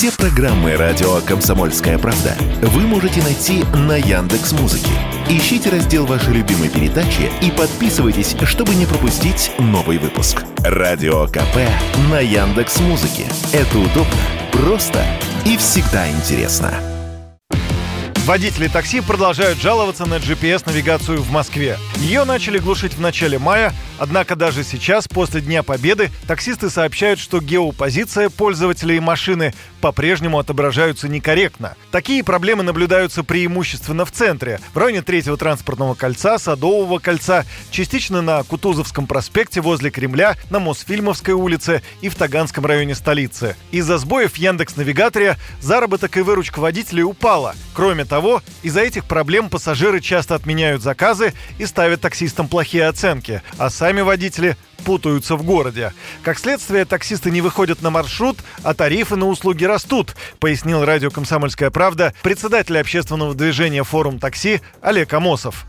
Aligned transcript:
Все 0.00 0.10
программы 0.12 0.76
радио 0.76 1.20
Комсомольская 1.20 1.98
правда 1.98 2.34
вы 2.62 2.86
можете 2.86 3.22
найти 3.22 3.64
на 3.74 3.98
Яндекс 3.98 4.52
Музыке. 4.52 4.88
Ищите 5.28 5.68
раздел 5.68 6.06
вашей 6.06 6.32
любимой 6.32 6.70
передачи 6.70 7.30
и 7.42 7.50
подписывайтесь, 7.50 8.34
чтобы 8.44 8.74
не 8.76 8.86
пропустить 8.86 9.52
новый 9.58 9.98
выпуск. 9.98 10.42
Радио 10.60 11.26
КП 11.26 11.68
на 12.10 12.18
Яндекс 12.18 12.80
Музыке. 12.80 13.26
Это 13.52 13.78
удобно, 13.78 14.16
просто 14.52 15.04
и 15.44 15.58
всегда 15.58 16.10
интересно. 16.10 16.72
Водители 18.24 18.68
такси 18.68 19.02
продолжают 19.02 19.60
жаловаться 19.60 20.06
на 20.06 20.14
GPS-навигацию 20.14 21.20
в 21.20 21.30
Москве. 21.30 21.76
Ее 22.00 22.24
начали 22.24 22.58
глушить 22.58 22.94
в 22.94 23.00
начале 23.00 23.38
мая, 23.38 23.74
однако 23.98 24.34
даже 24.34 24.64
сейчас, 24.64 25.06
после 25.06 25.42
Дня 25.42 25.62
Победы, 25.62 26.10
таксисты 26.26 26.70
сообщают, 26.70 27.20
что 27.20 27.42
геопозиция 27.42 28.30
пользователей 28.30 28.98
машины 29.00 29.52
по-прежнему 29.82 30.38
отображаются 30.38 31.08
некорректно. 31.08 31.76
Такие 31.90 32.24
проблемы 32.24 32.62
наблюдаются 32.62 33.22
преимущественно 33.22 34.06
в 34.06 34.12
центре, 34.12 34.60
в 34.72 34.78
районе 34.78 35.02
третьего 35.02 35.36
транспортного 35.36 35.94
кольца, 35.94 36.38
Садового 36.38 37.00
кольца, 37.00 37.44
частично 37.70 38.22
на 38.22 38.42
Кутузовском 38.44 39.06
проспекте 39.06 39.60
возле 39.60 39.90
Кремля, 39.90 40.36
на 40.48 40.58
Мосфильмовской 40.58 41.34
улице 41.34 41.82
и 42.00 42.08
в 42.08 42.14
Таганском 42.14 42.64
районе 42.64 42.94
столицы. 42.94 43.56
Из-за 43.72 43.98
сбоев 43.98 44.36
Яндекс-навигаторе 44.36 45.36
заработок 45.60 46.16
и 46.16 46.22
выручка 46.22 46.60
водителей 46.60 47.02
упала. 47.02 47.54
Кроме 47.74 48.06
того, 48.06 48.42
из-за 48.62 48.80
этих 48.80 49.04
проблем 49.04 49.50
пассажиры 49.50 50.00
часто 50.00 50.34
отменяют 50.34 50.82
заказы 50.82 51.34
и 51.58 51.66
ставят 51.66 51.89
таксистам 51.96 52.48
плохие 52.48 52.86
оценки, 52.86 53.42
а 53.58 53.70
сами 53.70 54.00
водители 54.00 54.56
путаются 54.84 55.36
в 55.36 55.42
городе. 55.42 55.92
Как 56.22 56.38
следствие, 56.38 56.84
таксисты 56.84 57.30
не 57.30 57.40
выходят 57.40 57.82
на 57.82 57.90
маршрут, 57.90 58.38
а 58.64 58.74
тарифы 58.74 59.16
на 59.16 59.28
услуги 59.28 59.64
растут, 59.64 60.14
пояснил 60.38 60.84
радио 60.84 61.10
«Комсомольская 61.10 61.70
правда» 61.70 62.14
председатель 62.22 62.78
общественного 62.78 63.34
движения 63.34 63.84
«Форум 63.84 64.18
такси» 64.18 64.60
Олег 64.80 65.12
Амосов. 65.12 65.66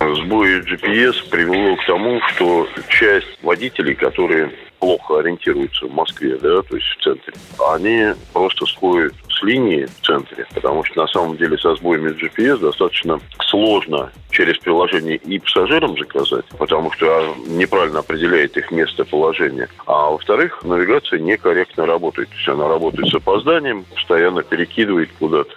Сбой 0.00 0.60
GPS 0.60 1.28
привело 1.28 1.76
к 1.76 1.86
тому, 1.86 2.20
что 2.28 2.68
часть 2.88 3.42
водителей, 3.42 3.94
которые 3.94 4.52
плохо 4.78 5.18
ориентируются 5.18 5.86
в 5.86 5.92
Москве, 5.92 6.36
да, 6.36 6.62
то 6.62 6.76
есть 6.76 6.86
в 6.86 7.02
центре, 7.02 7.34
они 7.68 8.14
просто 8.32 8.64
сходят 8.66 9.12
с 9.28 9.42
линии 9.42 9.86
в 9.86 10.06
центре, 10.06 10.46
потому 10.54 10.84
что 10.84 11.02
на 11.02 11.08
самом 11.08 11.36
деле 11.36 11.58
со 11.58 11.74
сбоями 11.74 12.10
GPS 12.10 12.58
достаточно 12.58 13.20
сложно 13.46 14.10
через 14.38 14.56
приложение 14.58 15.16
и 15.16 15.40
пассажирам 15.40 15.98
заказать, 15.98 16.44
потому 16.58 16.92
что 16.92 17.34
неправильно 17.48 17.98
определяет 17.98 18.56
их 18.56 18.70
местоположение. 18.70 19.68
А 19.84 20.10
во-вторых, 20.10 20.62
навигация 20.62 21.18
некорректно 21.18 21.86
работает. 21.86 22.28
То 22.28 22.36
есть 22.36 22.48
она 22.48 22.68
работает 22.68 23.08
с 23.08 23.14
опозданием, 23.16 23.84
постоянно 23.92 24.44
перекидывает 24.44 25.10
куда-то. 25.18 25.50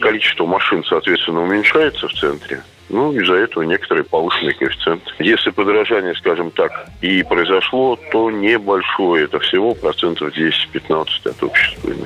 Количество 0.00 0.46
машин, 0.46 0.82
соответственно, 0.84 1.42
уменьшается 1.42 2.08
в 2.08 2.12
центре. 2.14 2.62
Ну, 2.88 3.12
из-за 3.12 3.34
этого 3.34 3.64
некоторые 3.64 4.04
повышенный 4.04 4.54
коэффициент. 4.54 5.02
Если 5.18 5.50
подорожание, 5.50 6.14
скажем 6.14 6.50
так, 6.50 6.88
и 7.00 7.22
произошло, 7.22 7.98
то 8.12 8.30
небольшое. 8.30 9.24
Это 9.24 9.40
всего 9.40 9.74
процентов 9.74 10.34
10-15 10.36 11.06
от 11.24 11.36
стоимости. 11.36 12.01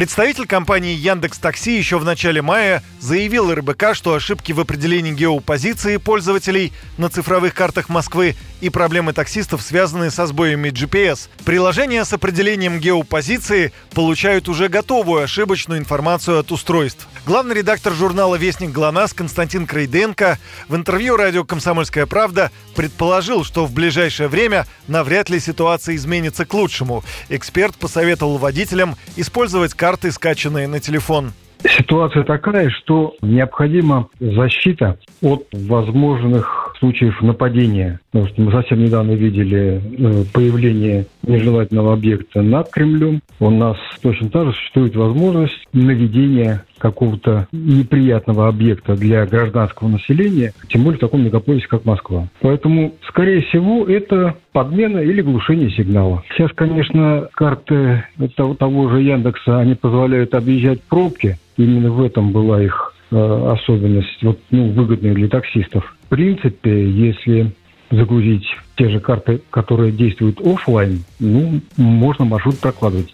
Представитель 0.00 0.46
компании 0.46 0.94
Яндекс 0.94 1.36
Такси 1.36 1.76
еще 1.76 1.98
в 1.98 2.06
начале 2.06 2.40
мая 2.40 2.82
заявил 3.00 3.52
РБК, 3.52 3.88
что 3.92 4.14
ошибки 4.14 4.52
в 4.52 4.58
определении 4.60 5.12
геопозиции 5.12 5.98
пользователей 5.98 6.72
на 6.96 7.10
цифровых 7.10 7.52
картах 7.52 7.90
Москвы 7.90 8.34
и 8.62 8.70
проблемы 8.70 9.12
таксистов 9.12 9.60
связаны 9.60 10.10
со 10.10 10.26
сбоями 10.26 10.70
GPS. 10.70 11.28
Приложения 11.44 12.06
с 12.06 12.14
определением 12.14 12.78
геопозиции 12.78 13.74
получают 13.92 14.48
уже 14.48 14.68
готовую 14.68 15.22
ошибочную 15.22 15.78
информацию 15.78 16.38
от 16.38 16.50
устройств. 16.50 17.06
Главный 17.26 17.56
редактор 17.56 17.92
журнала 17.92 18.36
«Вестник 18.36 18.70
ГЛОНАСС» 18.70 19.12
Константин 19.12 19.66
Крейденко 19.66 20.38
в 20.68 20.76
интервью 20.76 21.16
радио 21.16 21.44
«Комсомольская 21.44 22.06
правда» 22.06 22.50
предположил, 22.74 23.44
что 23.44 23.66
в 23.66 23.72
ближайшее 23.72 24.28
время 24.28 24.66
навряд 24.88 25.28
ли 25.28 25.40
ситуация 25.40 25.96
изменится 25.96 26.46
к 26.46 26.54
лучшему. 26.54 27.04
Эксперт 27.28 27.76
посоветовал 27.76 28.38
водителям 28.38 28.96
использовать 29.16 29.74
карты, 29.74 29.89
скачанные 30.12 30.68
на 30.68 30.80
телефон. 30.80 31.32
Ситуация 31.62 32.24
такая, 32.24 32.70
что 32.70 33.14
необходима 33.20 34.08
защита 34.18 34.98
от 35.20 35.46
возможных 35.52 36.59
случаев 36.80 37.22
нападения. 37.22 38.00
Потому 38.10 38.30
что 38.30 38.42
мы 38.42 38.50
совсем 38.50 38.82
недавно 38.82 39.12
видели 39.12 39.80
э, 39.80 40.24
появление 40.32 41.06
нежелательного 41.22 41.92
объекта 41.92 42.42
над 42.42 42.70
Кремлем. 42.70 43.20
У 43.38 43.50
нас 43.50 43.76
точно 44.02 44.28
так 44.30 44.46
же 44.46 44.52
существует 44.54 44.96
возможность 44.96 45.68
наведения 45.72 46.64
какого-то 46.78 47.46
неприятного 47.52 48.48
объекта 48.48 48.96
для 48.96 49.26
гражданского 49.26 49.88
населения, 49.88 50.52
тем 50.68 50.82
более 50.82 50.96
в 50.96 51.00
таком 51.00 51.22
мегаполисе, 51.22 51.68
как 51.68 51.84
Москва. 51.84 52.28
Поэтому, 52.40 52.94
скорее 53.06 53.42
всего, 53.42 53.84
это 53.86 54.34
подмена 54.52 54.98
или 54.98 55.20
глушение 55.20 55.70
сигнала. 55.70 56.24
Сейчас, 56.32 56.50
конечно, 56.54 57.28
карты 57.34 58.04
того 58.36 58.88
же 58.88 59.02
Яндекса, 59.02 59.60
они 59.60 59.74
позволяют 59.74 60.34
объезжать 60.34 60.82
пробки. 60.82 61.36
Именно 61.56 61.90
в 61.90 62.02
этом 62.02 62.32
была 62.32 62.62
их 62.62 62.89
особенность, 63.10 64.22
вот, 64.22 64.38
ну, 64.50 64.70
выгодная 64.72 65.14
для 65.14 65.28
таксистов. 65.28 65.84
В 66.04 66.08
принципе, 66.08 66.88
если 66.90 67.52
загрузить 67.90 68.46
те 68.76 68.88
же 68.88 69.00
карты, 69.00 69.42
которые 69.50 69.92
действуют 69.92 70.40
офлайн, 70.40 71.04
ну, 71.18 71.60
можно 71.76 72.24
маршрут 72.24 72.58
прокладывать. 72.58 73.12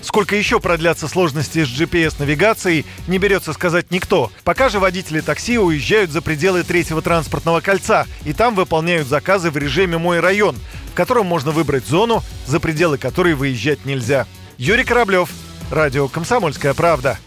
Сколько 0.00 0.36
еще 0.36 0.60
продлятся 0.60 1.08
сложности 1.08 1.64
с 1.64 1.68
GPS-навигацией, 1.68 2.84
не 3.08 3.18
берется 3.18 3.52
сказать 3.52 3.90
никто. 3.90 4.30
Пока 4.44 4.68
же 4.68 4.78
водители 4.78 5.20
такси 5.20 5.58
уезжают 5.58 6.10
за 6.10 6.22
пределы 6.22 6.62
третьего 6.62 7.02
транспортного 7.02 7.60
кольца 7.60 8.06
и 8.24 8.32
там 8.32 8.54
выполняют 8.54 9.08
заказы 9.08 9.50
в 9.50 9.56
режиме 9.56 9.98
«Мой 9.98 10.20
район», 10.20 10.54
в 10.92 10.94
котором 10.94 11.26
можно 11.26 11.50
выбрать 11.50 11.86
зону, 11.86 12.22
за 12.46 12.60
пределы 12.60 12.98
которой 12.98 13.34
выезжать 13.34 13.84
нельзя. 13.84 14.26
Юрий 14.58 14.84
Кораблев, 14.84 15.28
Радио 15.72 16.06
«Комсомольская 16.06 16.74
правда». 16.74 17.18